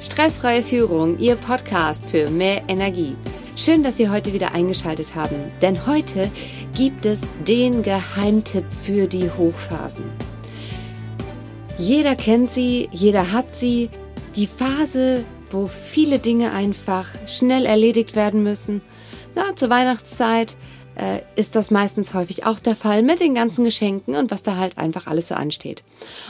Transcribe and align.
Stressfreie 0.00 0.62
Führung, 0.62 1.18
Ihr 1.18 1.36
Podcast 1.36 2.02
für 2.06 2.30
mehr 2.30 2.62
Energie. 2.68 3.14
Schön, 3.54 3.82
dass 3.82 3.98
Sie 3.98 4.08
heute 4.08 4.32
wieder 4.32 4.54
eingeschaltet 4.54 5.14
haben, 5.14 5.52
denn 5.60 5.86
heute 5.86 6.30
gibt 6.74 7.04
es 7.04 7.20
den 7.46 7.82
Geheimtipp 7.82 8.64
für 8.82 9.06
die 9.06 9.30
Hochphasen. 9.30 10.06
Jeder 11.76 12.16
kennt 12.16 12.50
sie, 12.50 12.88
jeder 12.92 13.30
hat 13.32 13.54
sie. 13.54 13.90
Die 14.36 14.46
Phase, 14.46 15.22
wo 15.50 15.66
viele 15.66 16.18
Dinge 16.18 16.52
einfach 16.52 17.06
schnell 17.26 17.66
erledigt 17.66 18.16
werden 18.16 18.42
müssen. 18.42 18.80
Na, 19.34 19.54
zur 19.54 19.68
Weihnachtszeit 19.68 20.56
äh, 20.94 21.20
ist 21.36 21.56
das 21.56 21.70
meistens 21.70 22.14
häufig 22.14 22.46
auch 22.46 22.58
der 22.58 22.76
Fall 22.76 23.02
mit 23.02 23.20
den 23.20 23.34
ganzen 23.34 23.64
Geschenken 23.64 24.14
und 24.14 24.30
was 24.30 24.42
da 24.42 24.56
halt 24.56 24.78
einfach 24.78 25.06
alles 25.06 25.28
so 25.28 25.34
ansteht. 25.34 25.82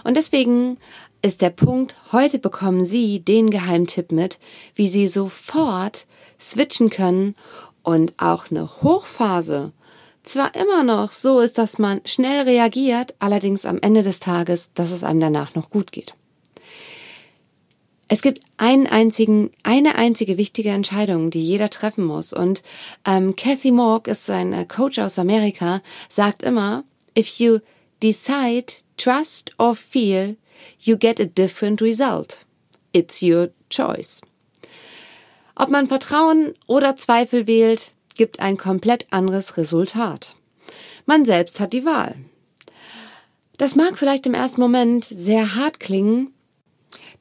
Und 0.02 0.16
deswegen 0.16 0.78
ist 1.22 1.42
der 1.42 1.50
Punkt, 1.50 1.96
heute 2.12 2.38
bekommen 2.38 2.84
Sie 2.84 3.20
den 3.20 3.50
Geheimtipp 3.50 4.12
mit, 4.12 4.38
wie 4.74 4.88
Sie 4.88 5.08
sofort 5.08 6.06
switchen 6.38 6.90
können 6.90 7.34
und 7.82 8.14
auch 8.18 8.50
eine 8.50 8.68
Hochphase 8.82 9.72
zwar 10.22 10.54
immer 10.54 10.82
noch 10.82 11.12
so 11.12 11.40
ist, 11.40 11.58
dass 11.58 11.78
man 11.78 12.00
schnell 12.04 12.42
reagiert, 12.42 13.14
allerdings 13.18 13.64
am 13.64 13.78
Ende 13.80 14.02
des 14.02 14.20
Tages, 14.20 14.70
dass 14.74 14.90
es 14.90 15.04
einem 15.04 15.20
danach 15.20 15.54
noch 15.54 15.70
gut 15.70 15.92
geht. 15.92 16.14
Es 18.08 18.22
gibt 18.22 18.40
einen 18.56 18.86
einzigen, 18.86 19.50
eine 19.62 19.94
einzige 19.94 20.36
wichtige 20.36 20.70
Entscheidung, 20.70 21.30
die 21.30 21.44
jeder 21.44 21.70
treffen 21.70 22.04
muss. 22.04 22.32
Und 22.32 22.62
ähm, 23.06 23.36
Kathy 23.36 23.70
Morg 23.70 24.08
ist 24.08 24.28
ein 24.28 24.66
Coach 24.66 24.98
aus 24.98 25.18
Amerika, 25.18 25.80
sagt 26.08 26.42
immer, 26.42 26.82
if 27.16 27.38
you 27.38 27.60
decide, 28.02 28.66
trust 28.96 29.52
or 29.58 29.76
fear, 29.76 30.34
you 30.78 30.96
get 30.96 31.20
a 31.20 31.26
different 31.26 31.80
result. 31.80 32.44
It's 32.92 33.22
your 33.22 33.50
choice. 33.68 34.20
Ob 35.54 35.68
man 35.68 35.86
Vertrauen 35.86 36.54
oder 36.66 36.96
Zweifel 36.96 37.46
wählt, 37.46 37.94
gibt 38.14 38.40
ein 38.40 38.56
komplett 38.56 39.06
anderes 39.10 39.56
Resultat. 39.56 40.34
Man 41.06 41.24
selbst 41.24 41.60
hat 41.60 41.72
die 41.72 41.84
Wahl. 41.84 42.16
Das 43.58 43.76
mag 43.76 43.98
vielleicht 43.98 44.26
im 44.26 44.34
ersten 44.34 44.60
Moment 44.60 45.04
sehr 45.04 45.54
hart 45.54 45.80
klingen, 45.80 46.32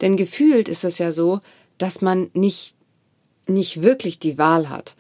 denn 0.02 0.16
gefühlt 0.16 0.70
ist 0.70 0.84
es 0.84 0.98
ja 0.98 1.12
so, 1.12 1.42
dass 1.78 2.02
man 2.02 2.30
nicht, 2.34 2.76
nicht 3.46 3.82
wirklich 3.82 4.20
die 4.20 4.38
Wahl 4.38 4.70
hat. 4.70 4.96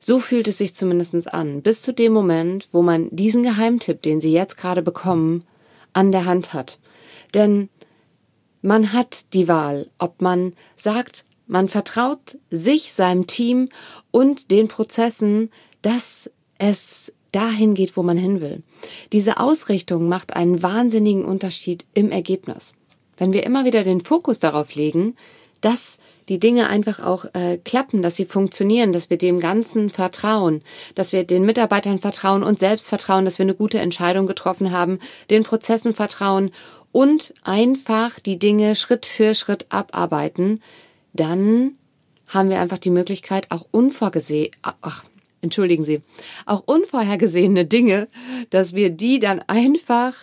So 0.00 0.18
fühlt 0.18 0.48
es 0.48 0.58
sich 0.58 0.74
zumindest 0.74 1.32
an, 1.32 1.62
bis 1.62 1.82
zu 1.82 1.92
dem 1.92 2.12
Moment, 2.12 2.68
wo 2.72 2.82
man 2.82 3.08
diesen 3.10 3.42
Geheimtipp, 3.42 4.02
den 4.02 4.20
Sie 4.20 4.32
jetzt 4.32 4.56
gerade 4.56 4.82
bekommen, 4.82 5.44
an 5.92 6.12
der 6.12 6.24
Hand 6.24 6.52
hat. 6.52 6.78
Denn 7.34 7.68
man 8.64 8.94
hat 8.94 9.26
die 9.34 9.46
Wahl, 9.46 9.90
ob 9.98 10.22
man 10.22 10.54
sagt, 10.74 11.24
man 11.46 11.68
vertraut 11.68 12.38
sich, 12.50 12.92
seinem 12.94 13.26
Team 13.26 13.68
und 14.10 14.50
den 14.50 14.68
Prozessen, 14.68 15.50
dass 15.82 16.30
es 16.56 17.12
dahin 17.30 17.74
geht, 17.74 17.94
wo 17.96 18.02
man 18.02 18.16
hin 18.16 18.40
will. 18.40 18.62
Diese 19.12 19.38
Ausrichtung 19.38 20.08
macht 20.08 20.34
einen 20.34 20.62
wahnsinnigen 20.62 21.26
Unterschied 21.26 21.84
im 21.92 22.10
Ergebnis. 22.10 22.72
Wenn 23.18 23.34
wir 23.34 23.44
immer 23.44 23.66
wieder 23.66 23.84
den 23.84 24.00
Fokus 24.00 24.38
darauf 24.38 24.74
legen, 24.74 25.14
dass 25.60 25.98
die 26.30 26.40
Dinge 26.40 26.68
einfach 26.68 27.00
auch 27.00 27.26
äh, 27.34 27.58
klappen, 27.58 28.00
dass 28.00 28.16
sie 28.16 28.24
funktionieren, 28.24 28.94
dass 28.94 29.10
wir 29.10 29.18
dem 29.18 29.40
Ganzen 29.40 29.90
vertrauen, 29.90 30.62
dass 30.94 31.12
wir 31.12 31.24
den 31.24 31.44
Mitarbeitern 31.44 31.98
vertrauen 31.98 32.42
und 32.42 32.58
selbst 32.58 32.88
vertrauen, 32.88 33.26
dass 33.26 33.38
wir 33.38 33.44
eine 33.44 33.54
gute 33.54 33.78
Entscheidung 33.78 34.26
getroffen 34.26 34.72
haben, 34.72 35.00
den 35.28 35.42
Prozessen 35.42 35.94
vertrauen 35.94 36.50
und 36.94 37.34
einfach 37.42 38.20
die 38.20 38.38
Dinge 38.38 38.76
Schritt 38.76 39.04
für 39.04 39.34
Schritt 39.34 39.66
abarbeiten, 39.68 40.62
dann 41.12 41.72
haben 42.28 42.50
wir 42.50 42.60
einfach 42.60 42.78
die 42.78 42.90
Möglichkeit, 42.90 43.50
auch 43.50 43.66
unvorgesehen, 43.72 44.52
ach, 44.62 45.02
entschuldigen 45.40 45.82
Sie, 45.82 46.02
auch 46.46 46.62
unvorhergesehene 46.66 47.66
Dinge, 47.66 48.06
dass 48.50 48.74
wir 48.74 48.90
die 48.90 49.18
dann 49.18 49.40
einfach, 49.40 50.14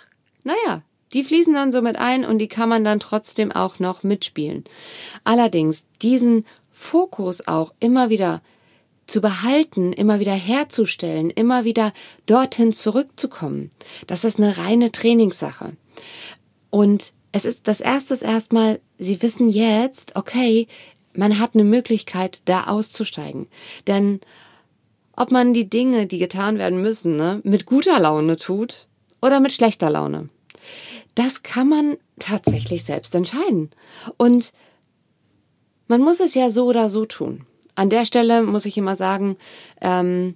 naja, 0.45 0.81
die 1.11 1.25
fließen 1.25 1.53
dann 1.53 1.73
so 1.73 1.81
mit 1.81 1.97
ein 1.97 2.23
und 2.23 2.37
die 2.37 2.47
kann 2.47 2.69
man 2.69 2.85
dann 2.85 3.01
trotzdem 3.01 3.51
auch 3.51 3.79
noch 3.79 4.03
mitspielen. 4.03 4.63
Allerdings 5.25 5.83
diesen 6.01 6.45
Fokus 6.69 7.49
auch 7.49 7.73
immer 7.81 8.09
wieder 8.09 8.41
zu 9.07 9.19
behalten, 9.19 9.91
immer 9.91 10.21
wieder 10.21 10.31
herzustellen, 10.31 11.31
immer 11.31 11.65
wieder 11.65 11.91
dorthin 12.27 12.71
zurückzukommen, 12.71 13.71
das 14.07 14.23
ist 14.23 14.39
eine 14.39 14.57
reine 14.57 14.93
Trainingssache. 14.93 15.73
Und 16.71 17.13
es 17.31 17.45
ist 17.45 17.67
das 17.67 17.79
erste 17.79 18.15
erstmal, 18.15 18.79
Sie 18.97 19.21
wissen 19.21 19.49
jetzt, 19.49 20.15
okay, 20.15 20.67
man 21.13 21.39
hat 21.39 21.53
eine 21.53 21.63
Möglichkeit, 21.63 22.41
da 22.45 22.63
auszusteigen. 22.63 23.47
Denn 23.87 24.19
ob 25.15 25.31
man 25.31 25.53
die 25.53 25.69
Dinge, 25.69 26.07
die 26.07 26.17
getan 26.17 26.57
werden 26.57 26.81
müssen, 26.81 27.15
ne, 27.15 27.41
mit 27.43 27.65
guter 27.65 27.99
Laune 27.99 28.37
tut 28.37 28.87
oder 29.21 29.39
mit 29.39 29.53
schlechter 29.53 29.89
Laune, 29.89 30.29
das 31.15 31.43
kann 31.43 31.69
man 31.69 31.97
tatsächlich 32.19 32.83
selbst 32.83 33.13
entscheiden. 33.13 33.69
Und 34.17 34.53
man 35.87 36.01
muss 36.01 36.19
es 36.19 36.33
ja 36.33 36.49
so 36.49 36.65
oder 36.65 36.89
so 36.89 37.05
tun. 37.05 37.45
An 37.75 37.89
der 37.89 38.05
Stelle 38.05 38.43
muss 38.43 38.65
ich 38.65 38.77
immer 38.77 38.95
sagen, 38.95 39.37
ähm, 39.81 40.35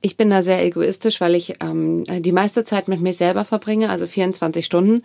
ich 0.00 0.16
bin 0.16 0.30
da 0.30 0.42
sehr 0.42 0.64
egoistisch, 0.64 1.20
weil 1.20 1.34
ich 1.34 1.54
ähm, 1.60 2.04
die 2.04 2.32
meiste 2.32 2.62
Zeit 2.62 2.86
mit 2.86 3.00
mir 3.00 3.14
selber 3.14 3.44
verbringe, 3.44 3.90
also 3.90 4.06
24 4.06 4.64
Stunden 4.64 5.02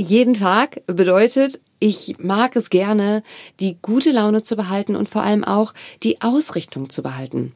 jeden 0.00 0.34
Tag 0.34 0.82
bedeutet, 0.86 1.60
ich 1.78 2.16
mag 2.18 2.56
es 2.56 2.70
gerne, 2.70 3.22
die 3.60 3.76
gute 3.80 4.10
Laune 4.10 4.42
zu 4.42 4.56
behalten 4.56 4.96
und 4.96 5.08
vor 5.08 5.22
allem 5.22 5.44
auch 5.44 5.74
die 6.02 6.20
Ausrichtung 6.20 6.90
zu 6.90 7.02
behalten. 7.02 7.52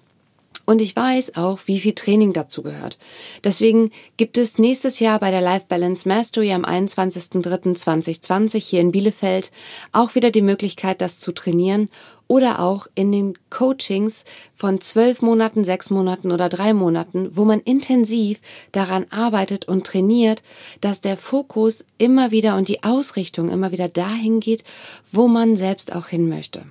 Und 0.66 0.80
ich 0.80 0.97
weiß 0.97 1.36
auch, 1.36 1.60
wie 1.66 1.78
viel 1.78 1.94
Training 1.94 2.32
dazu 2.32 2.62
gehört. 2.62 2.98
Deswegen 3.42 3.91
gibt 4.16 4.38
es 4.38 4.58
nächstes 4.58 4.98
Jahr 4.98 5.19
bei 5.19 5.30
der 5.30 5.42
Life 5.42 5.66
Balance 5.69 6.08
Mastery 6.08 6.52
am 6.52 6.64
21.03.2020 6.64 8.58
hier 8.58 8.80
in 8.80 8.92
Bielefeld 8.92 9.50
auch 9.92 10.14
wieder 10.14 10.30
die 10.30 10.42
Möglichkeit, 10.42 11.00
das 11.00 11.20
zu 11.20 11.32
trainieren 11.32 11.91
oder 12.26 12.60
auch 12.60 12.86
in 12.94 13.12
den 13.12 13.38
Coachings 13.50 14.24
von 14.54 14.80
zwölf 14.80 15.20
Monaten, 15.20 15.64
sechs 15.64 15.91
Monaten 15.91 16.32
oder 16.32 16.48
drei 16.48 16.72
Monaten, 16.72 17.36
wo 17.36 17.44
man 17.44 17.60
intensiv 17.60 18.41
daran 18.72 19.06
arbeitet 19.10 19.66
und 19.66 19.86
trainiert, 19.86 20.42
dass 20.80 21.00
der 21.00 21.16
Fokus 21.16 21.84
immer 21.98 22.30
wieder 22.30 22.56
und 22.56 22.69
die 22.69 22.82
Ausrichtung 22.82 23.50
immer 23.50 23.72
wieder 23.72 23.88
dahin 23.88 24.41
geht, 24.41 24.64
wo 25.12 25.28
man 25.28 25.56
selbst 25.56 25.94
auch 25.94 26.08
hin 26.08 26.28
möchte. 26.28 26.62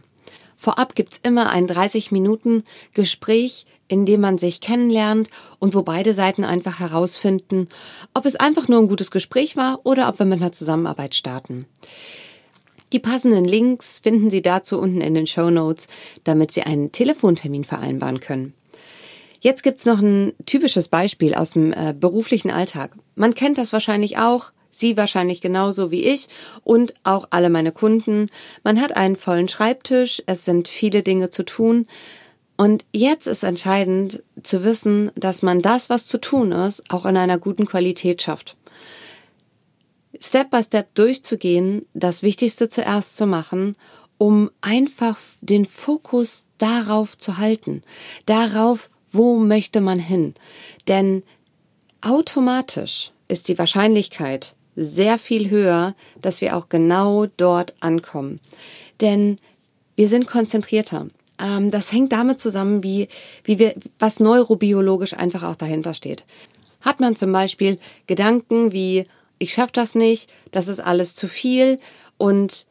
Vorab 0.63 0.96
gibt's 0.96 1.19
immer 1.22 1.50
ein 1.50 1.68
30 1.68 2.13
Minuten 2.13 2.63
Gespräch, 2.94 3.66
in 3.90 4.06
dem 4.06 4.22
man 4.22 4.38
sich 4.38 4.62
kennenlernt 4.62 5.28
und 5.59 5.75
wo 5.75 5.81
beide 5.81 6.13
Seiten 6.13 6.46
einfach 6.46 6.79
herausfinden, 6.79 7.68
ob 8.13 8.25
es 8.25 8.38
einfach 8.38 8.69
nur 8.69 8.79
ein 8.79 8.88
gutes 8.88 9.12
Gespräch 9.12 9.57
war 9.57 9.81
oder 9.84 10.07
ob 10.07 10.19
wir 10.19 10.25
mit 10.25 10.40
einer 10.40 10.53
Zusammenarbeit 10.53 11.16
starten. 11.16 11.66
Die 12.94 13.00
passenden 13.00 13.44
Links 13.44 14.00
finden 14.00 14.29
Sie 14.29 14.41
dazu 14.41 14.79
unten 14.79 15.01
in 15.01 15.13
den 15.13 15.28
Show 15.28 15.50
Notes, 15.50 15.90
damit 16.24 16.53
Sie 16.53 16.63
einen 16.63 16.94
Telefontermin 16.94 17.66
vereinbaren 17.66 18.22
können. 18.22 18.53
Jetzt 19.41 19.63
gibt's 19.63 19.84
noch 19.84 20.00
ein 20.00 20.31
typisches 20.45 20.88
Beispiel 20.88 21.35
aus 21.35 21.51
dem 21.51 21.74
äh, 21.74 21.94
beruflichen 21.94 22.51
Alltag. 22.51 22.95
Man 23.16 23.34
kennt 23.34 23.57
das 23.57 23.74
wahrscheinlich 23.74 24.18
auch, 24.18 24.53
Sie 24.73 24.97
wahrscheinlich 24.97 25.39
genauso 25.39 25.91
wie 25.91 26.03
ich 26.03 26.28
und 26.63 26.95
auch 27.03 27.28
alle 27.29 27.51
meine 27.51 27.72
Kunden. 27.72 28.29
Man 28.63 28.81
hat 28.81 28.95
einen 28.95 29.16
vollen 29.16 29.47
Schreibtisch, 29.47 30.23
es 30.25 30.45
sind 30.45 30.67
viele 30.67 31.03
Dinge 31.03 31.29
zu 31.29 31.44
tun. 31.44 31.88
Und 32.57 32.83
jetzt 32.91 33.28
ist 33.28 33.44
entscheidend 33.44 34.23
zu 34.41 34.63
wissen, 34.63 35.12
dass 35.16 35.44
man 35.44 35.62
das, 35.62 35.89
was 35.89 36.07
zu 36.07 36.19
tun 36.19 36.51
ist, 36.51 36.83
auch 36.89 37.06
in 37.06 37.17
einer 37.17 37.38
guten 37.38 37.66
Qualität 37.66 38.22
schafft. 38.23 38.57
Step 40.19 40.50
by 40.50 40.63
Step 40.63 40.95
durchzugehen, 40.95 41.85
das 41.94 42.23
Wichtigste 42.23 42.67
zuerst 42.67 43.16
zu 43.16 43.28
machen, 43.28 43.75
um 44.17 44.50
einfach 44.62 45.19
den 45.42 45.65
Fokus 45.65 46.45
darauf 46.57 47.18
zu 47.18 47.38
halten, 47.38 47.83
darauf, 48.25 48.89
wo 49.12 49.38
möchte 49.38 49.81
man 49.81 50.00
hin. 50.00 50.33
Denn 50.88 51.24
automatisch 52.01 53.12
ist 53.27 53.47
die 53.47 53.57
Wahrscheinlichkeit 53.59 54.56
sehr 54.75 55.17
viel 55.17 55.49
höher, 55.49 55.95
dass 56.21 56.41
wir 56.41 56.55
auch 56.55 56.69
genau 56.69 57.25
dort 57.25 57.73
ankommen. 57.79 58.39
Denn 59.01 59.37
wir 59.95 60.07
sind 60.07 60.27
konzentrierter. 60.27 61.07
Ähm, 61.39 61.71
das 61.71 61.91
hängt 61.91 62.11
damit 62.11 62.39
zusammen, 62.39 62.83
wie, 62.83 63.07
wie 63.43 63.59
wir, 63.59 63.75
was 63.99 64.19
neurobiologisch 64.19 65.13
einfach 65.13 65.43
auch 65.43 65.55
dahinter 65.55 65.93
steht. 65.93 66.23
Hat 66.81 66.99
man 66.99 67.15
zum 67.15 67.31
Beispiel 67.31 67.79
Gedanken 68.07 68.71
wie, 68.71 69.05
ich 69.39 69.53
schaffe 69.53 69.73
das 69.73 69.95
nicht, 69.95 70.29
das 70.51 70.67
ist 70.67 70.79
alles 70.79 71.15
zu 71.15 71.27
viel 71.27 71.79
und 72.17 72.65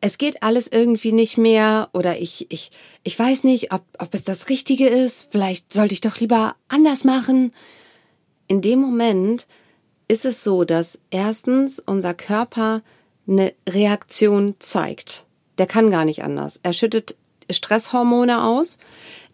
es 0.00 0.18
geht 0.18 0.42
alles 0.42 0.68
irgendwie 0.68 1.12
nicht 1.12 1.38
mehr 1.38 1.88
oder 1.92 2.18
ich, 2.18 2.46
ich, 2.50 2.70
ich 3.02 3.18
weiß 3.18 3.44
nicht, 3.44 3.72
ob, 3.72 3.82
ob 3.98 4.12
es 4.14 4.24
das 4.24 4.48
Richtige 4.48 4.88
ist, 4.88 5.28
vielleicht 5.30 5.72
sollte 5.72 5.94
ich 5.94 6.00
doch 6.00 6.18
lieber 6.20 6.54
anders 6.68 7.04
machen. 7.04 7.52
In 8.46 8.60
dem 8.62 8.80
Moment 8.80 9.46
ist 10.08 10.24
es 10.24 10.44
so, 10.44 10.64
dass 10.64 10.98
erstens 11.10 11.80
unser 11.84 12.14
Körper 12.14 12.82
eine 13.28 13.52
Reaktion 13.68 14.54
zeigt. 14.58 15.24
der 15.58 15.66
kann 15.66 15.90
gar 15.90 16.04
nicht 16.04 16.22
anders. 16.22 16.60
Er 16.62 16.74
schüttet 16.74 17.16
Stresshormone 17.50 18.44
aus. 18.44 18.76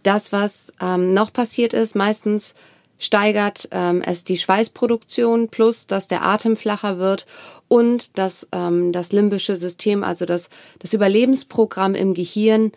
Das, 0.05 0.33
was 0.33 0.73
ähm, 0.81 1.15
noch 1.15 1.33
passiert 1.33 1.73
ist, 1.73 1.97
meistens 1.97 2.55
steigert 2.99 3.69
ähm, 3.73 4.03
es 4.03 4.23
die 4.23 4.37
Schweißproduktion 4.37 5.49
plus, 5.49 5.89
dass 5.89 6.07
der 6.07 6.23
Atem 6.23 6.57
flacher 6.57 6.99
wird 6.99 7.27
und 7.67 8.17
dass 8.17 8.47
ähm, 8.53 8.93
das 8.93 9.11
limbische 9.11 9.57
System, 9.57 10.05
also 10.05 10.25
das, 10.25 10.49
das 10.79 10.93
Überlebensprogramm 10.93 11.97
im 11.97 12.15
Gehirn 12.15 12.71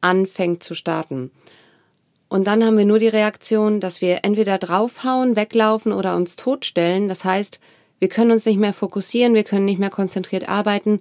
anfängt 0.00 0.62
zu 0.62 0.74
starten. 0.74 1.30
Und 2.28 2.46
dann 2.46 2.64
haben 2.64 2.76
wir 2.76 2.84
nur 2.84 2.98
die 2.98 3.08
Reaktion, 3.08 3.80
dass 3.80 4.00
wir 4.00 4.20
entweder 4.24 4.58
draufhauen, 4.58 5.36
weglaufen 5.36 5.92
oder 5.92 6.16
uns 6.16 6.36
totstellen. 6.36 7.08
Das 7.08 7.24
heißt, 7.24 7.60
wir 7.98 8.08
können 8.08 8.32
uns 8.32 8.44
nicht 8.44 8.58
mehr 8.58 8.72
fokussieren, 8.72 9.34
wir 9.34 9.44
können 9.44 9.64
nicht 9.64 9.78
mehr 9.78 9.90
konzentriert 9.90 10.48
arbeiten. 10.48 11.00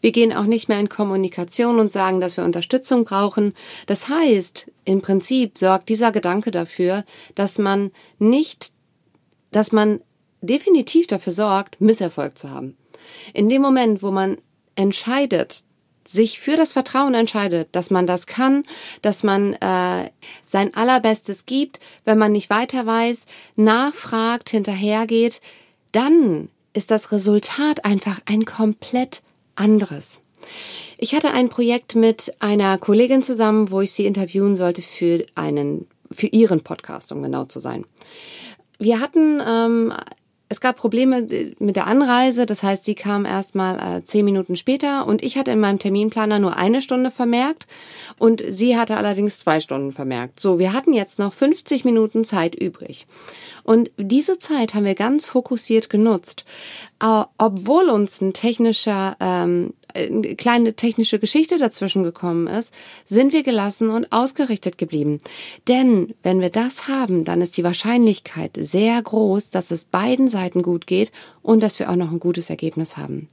Wir 0.00 0.12
gehen 0.12 0.32
auch 0.32 0.44
nicht 0.44 0.68
mehr 0.68 0.80
in 0.80 0.88
Kommunikation 0.88 1.78
und 1.78 1.92
sagen, 1.92 2.20
dass 2.20 2.36
wir 2.36 2.44
Unterstützung 2.44 3.04
brauchen. 3.04 3.54
Das 3.86 4.08
heißt, 4.08 4.70
im 4.84 5.02
Prinzip 5.02 5.58
sorgt 5.58 5.88
dieser 5.88 6.12
Gedanke 6.12 6.50
dafür, 6.50 7.04
dass 7.34 7.58
man 7.58 7.90
nicht, 8.18 8.72
dass 9.50 9.72
man 9.72 10.00
definitiv 10.40 11.06
dafür 11.06 11.34
sorgt, 11.34 11.80
Misserfolg 11.80 12.38
zu 12.38 12.50
haben. 12.50 12.76
In 13.34 13.48
dem 13.48 13.60
Moment, 13.60 14.02
wo 14.02 14.10
man 14.10 14.38
entscheidet, 14.74 15.64
sich 16.12 16.40
für 16.40 16.56
das 16.56 16.72
Vertrauen 16.72 17.14
entscheidet, 17.14 17.68
dass 17.72 17.90
man 17.90 18.06
das 18.06 18.26
kann, 18.26 18.64
dass 19.02 19.22
man 19.22 19.54
äh, 19.54 20.10
sein 20.46 20.74
allerbestes 20.74 21.46
gibt, 21.46 21.80
wenn 22.04 22.18
man 22.18 22.32
nicht 22.32 22.50
weiter 22.50 22.86
weiß, 22.86 23.26
nachfragt, 23.56 24.50
hinterhergeht, 24.50 25.40
dann 25.92 26.48
ist 26.72 26.90
das 26.90 27.12
Resultat 27.12 27.84
einfach 27.84 28.20
ein 28.26 28.44
komplett 28.44 29.22
anderes. 29.56 30.20
Ich 30.98 31.14
hatte 31.14 31.32
ein 31.32 31.48
Projekt 31.48 31.94
mit 31.94 32.32
einer 32.40 32.78
Kollegin 32.78 33.22
zusammen, 33.22 33.70
wo 33.70 33.80
ich 33.80 33.92
sie 33.92 34.06
interviewen 34.06 34.56
sollte 34.56 34.82
für 34.82 35.24
einen, 35.34 35.86
für 36.10 36.26
ihren 36.26 36.62
Podcast, 36.62 37.12
um 37.12 37.22
genau 37.22 37.44
zu 37.44 37.60
sein. 37.60 37.84
Wir 38.78 39.00
hatten 39.00 39.42
ähm, 39.46 39.92
es 40.52 40.60
gab 40.60 40.76
Probleme 40.76 41.28
mit 41.60 41.76
der 41.76 41.86
Anreise, 41.86 42.44
das 42.44 42.64
heißt, 42.64 42.84
sie 42.84 42.96
kam 42.96 43.24
erst 43.24 43.54
mal 43.54 43.98
äh, 43.98 44.04
zehn 44.04 44.24
Minuten 44.24 44.56
später 44.56 45.06
und 45.06 45.22
ich 45.22 45.38
hatte 45.38 45.52
in 45.52 45.60
meinem 45.60 45.78
Terminplaner 45.78 46.40
nur 46.40 46.56
eine 46.56 46.82
Stunde 46.82 47.12
vermerkt 47.12 47.68
und 48.18 48.42
sie 48.48 48.76
hatte 48.76 48.96
allerdings 48.96 49.38
zwei 49.38 49.60
Stunden 49.60 49.92
vermerkt. 49.92 50.40
So, 50.40 50.58
wir 50.58 50.72
hatten 50.72 50.92
jetzt 50.92 51.20
noch 51.20 51.32
50 51.32 51.84
Minuten 51.84 52.24
Zeit 52.24 52.56
übrig. 52.56 53.06
Und 53.62 53.92
diese 53.96 54.40
Zeit 54.40 54.74
haben 54.74 54.84
wir 54.84 54.96
ganz 54.96 55.24
fokussiert 55.24 55.88
genutzt, 55.88 56.44
äh, 57.00 57.22
obwohl 57.38 57.88
uns 57.88 58.20
ein 58.20 58.32
technischer 58.32 59.16
ähm, 59.20 59.74
eine 59.94 60.34
kleine 60.36 60.74
technische 60.74 61.18
Geschichte 61.18 61.58
dazwischen 61.58 62.02
gekommen 62.02 62.46
ist, 62.46 62.72
sind 63.06 63.32
wir 63.32 63.42
gelassen 63.42 63.90
und 63.90 64.12
ausgerichtet 64.12 64.78
geblieben. 64.78 65.20
Denn 65.68 66.14
wenn 66.22 66.40
wir 66.40 66.50
das 66.50 66.88
haben, 66.88 67.24
dann 67.24 67.42
ist 67.42 67.56
die 67.56 67.64
Wahrscheinlichkeit 67.64 68.56
sehr 68.58 69.00
groß, 69.02 69.50
dass 69.50 69.70
es 69.70 69.84
beiden 69.84 70.28
Seiten 70.28 70.62
gut 70.62 70.86
geht 70.86 71.12
und 71.42 71.62
dass 71.62 71.78
wir 71.78 71.90
auch 71.90 71.96
noch 71.96 72.10
ein 72.10 72.20
gutes 72.20 72.50
Ergebnis 72.50 72.96
haben. 72.96 73.28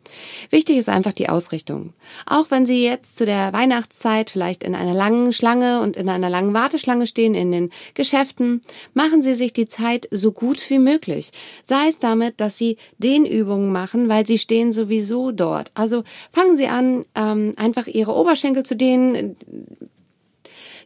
Wichtig 0.50 0.77
ist 0.77 0.89
einfach 0.89 1.13
die 1.13 1.30
Ausrichtung. 1.30 1.94
Auch 2.25 2.50
wenn 2.51 2.65
Sie 2.65 2.83
jetzt 2.83 3.18
zu 3.18 3.25
der 3.25 3.54
Weihnachtszeit 3.54 4.30
vielleicht 4.30 4.63
in 4.63 4.75
einer 4.75 4.94
langen 4.94 5.33
Schlange 5.33 5.81
und 5.81 5.95
in 5.95 6.09
einer 6.09 6.30
langen 6.30 6.54
Warteschlange 6.54 7.07
stehen 7.07 7.36
in 7.36 7.51
den 7.51 7.71
Geschäften, 7.94 8.62
machen 8.94 9.21
Sie 9.21 9.36
sich 9.36 9.54
die 9.54 9.68
Zeit 9.68 10.07
so 10.12 10.31
gut 10.31 10.69
wie 10.69 10.80
möglich. 10.80 11.31
Sei 11.63 11.88
es 11.89 12.00
damit, 12.00 12.39
dass 12.39 12.57
Sie 12.57 12.77
den 12.98 13.25
Übungen 13.25 13.71
machen, 13.71 14.09
weil 14.09 14.25
Sie 14.25 14.38
stehen 14.38 14.74
sowieso 14.74 15.31
dort. 15.31 15.71
Also 15.74 16.04
fangen 16.47 16.57
Sie 16.57 16.67
an, 16.67 17.05
ähm, 17.15 17.53
einfach 17.57 17.88
Ihre 17.88 18.13
Oberschenkel 18.13 18.63
zu 18.63 18.75
dehnen, 18.75 19.35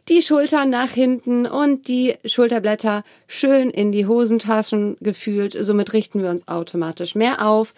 die 0.08 0.22
Schultern 0.22 0.70
nach 0.70 0.90
hinten 0.90 1.46
und 1.46 1.86
die 1.86 2.16
Schulterblätter 2.24 3.04
schön 3.28 3.70
in 3.70 3.92
die 3.92 4.06
Hosentaschen 4.06 4.96
gefühlt. 5.00 5.56
Somit 5.60 5.92
richten 5.92 6.20
wir 6.20 6.30
uns 6.30 6.48
automatisch 6.48 7.14
mehr 7.14 7.46
auf. 7.46 7.74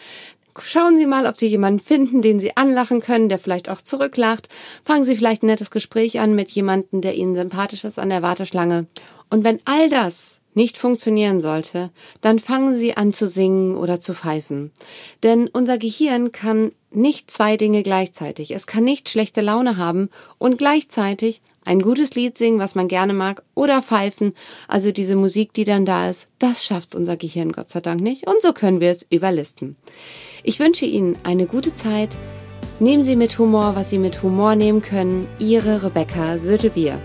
Schauen 0.58 0.96
Sie 0.96 1.04
mal, 1.04 1.26
ob 1.26 1.36
Sie 1.36 1.48
jemanden 1.48 1.80
finden, 1.80 2.22
den 2.22 2.40
Sie 2.40 2.56
anlachen 2.56 3.02
können, 3.02 3.28
der 3.28 3.38
vielleicht 3.38 3.68
auch 3.68 3.82
zurücklacht. 3.82 4.48
Fangen 4.84 5.04
Sie 5.04 5.16
vielleicht 5.16 5.42
ein 5.42 5.48
nettes 5.48 5.70
Gespräch 5.70 6.20
an 6.20 6.34
mit 6.34 6.50
jemandem, 6.50 7.02
der 7.02 7.16
Ihnen 7.16 7.34
sympathisch 7.34 7.84
ist 7.84 7.98
an 7.98 8.08
der 8.08 8.22
Warteschlange. 8.22 8.86
Und 9.28 9.44
wenn 9.44 9.58
all 9.66 9.90
das 9.90 10.40
nicht 10.54 10.78
funktionieren 10.78 11.40
sollte, 11.40 11.90
dann 12.20 12.38
fangen 12.38 12.78
Sie 12.78 12.96
an 12.96 13.12
zu 13.12 13.28
singen 13.28 13.76
oder 13.76 14.00
zu 14.00 14.14
pfeifen. 14.14 14.70
Denn 15.22 15.48
unser 15.48 15.78
Gehirn 15.78 16.32
kann 16.32 16.72
nicht 16.90 17.30
zwei 17.30 17.56
Dinge 17.56 17.82
gleichzeitig. 17.82 18.52
Es 18.52 18.66
kann 18.66 18.84
nicht 18.84 19.08
schlechte 19.08 19.40
Laune 19.40 19.76
haben 19.76 20.10
und 20.38 20.58
gleichzeitig 20.58 21.42
ein 21.64 21.80
gutes 21.80 22.14
Lied 22.14 22.38
singen, 22.38 22.58
was 22.58 22.74
man 22.74 22.88
gerne 22.88 23.14
mag, 23.14 23.42
oder 23.54 23.82
pfeifen, 23.82 24.34
also 24.68 24.92
diese 24.92 25.16
Musik, 25.16 25.52
die 25.54 25.64
dann 25.64 25.86
da 25.86 26.10
ist. 26.10 26.28
Das 26.38 26.64
schafft 26.64 26.94
unser 26.94 27.16
Gehirn 27.16 27.52
Gott 27.52 27.70
sei 27.70 27.80
Dank 27.80 28.00
nicht 28.00 28.26
und 28.26 28.40
so 28.42 28.52
können 28.52 28.80
wir 28.80 28.90
es 28.90 29.06
überlisten. 29.10 29.76
Ich 30.42 30.60
wünsche 30.60 30.84
Ihnen 30.84 31.16
eine 31.24 31.46
gute 31.46 31.74
Zeit. 31.74 32.10
Nehmen 32.80 33.02
Sie 33.02 33.16
mit 33.16 33.38
Humor, 33.38 33.76
was 33.76 33.90
Sie 33.90 33.98
mit 33.98 34.22
Humor 34.22 34.56
nehmen 34.56 34.82
können. 34.82 35.26
Ihre 35.38 35.82
Rebecca 35.82 36.38
Sötebier. 36.38 37.00